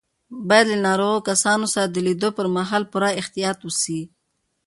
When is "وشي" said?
3.63-4.01